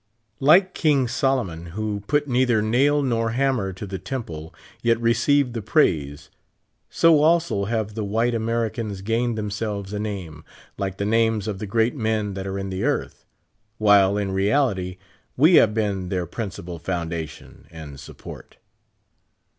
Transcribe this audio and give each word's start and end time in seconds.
Like 0.39 0.73
King 0.73 1.07
Solomon, 1.07 1.67
who 1.77 1.99
put 2.07 2.27
neither 2.27 2.59
nail 2.63 3.03
nor 3.03 3.33
hammer 3.33 3.71
to 3.73 3.85
the 3.85 3.99
tem])^le, 3.99 4.51
yet 4.81 4.99
received 4.99 5.53
the 5.53 5.61
praise; 5.61 6.31
so 6.89 7.21
also 7.21 7.65
have 7.65 7.93
the 7.93 8.03
white 8.03 8.33
Americans 8.33 9.01
gained 9.01 9.37
themselves 9.37 9.93
a 9.93 9.99
name, 9.99 10.43
like 10.75 10.97
the 10.97 11.05
names 11.05 11.47
of 11.47 11.59
the 11.59 11.67
great 11.67 11.95
men 11.95 12.33
that 12.33 12.47
are 12.47 12.57
in 12.57 12.71
the 12.71 12.83
earth, 12.83 13.25
while 13.77 14.17
in 14.17 14.31
reality 14.31 14.97
we 15.37 15.53
have 15.57 15.75
been 15.75 16.09
their 16.09 16.25
principal 16.25 16.79
foundation 16.79 17.67
and 17.69 17.99
support. 17.99 18.57